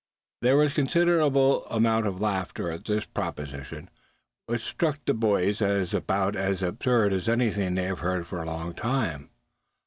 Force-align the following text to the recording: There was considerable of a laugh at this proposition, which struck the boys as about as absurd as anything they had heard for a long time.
There 0.41 0.57
was 0.57 0.73
considerable 0.73 1.63
of 1.65 1.85
a 1.85 2.09
laugh 2.09 2.53
at 2.59 2.85
this 2.85 3.05
proposition, 3.05 3.87
which 4.47 4.63
struck 4.63 4.97
the 5.05 5.13
boys 5.13 5.61
as 5.61 5.93
about 5.93 6.35
as 6.35 6.63
absurd 6.63 7.13
as 7.13 7.29
anything 7.29 7.75
they 7.75 7.83
had 7.83 7.99
heard 7.99 8.25
for 8.25 8.41
a 8.41 8.47
long 8.47 8.73
time. 8.73 9.29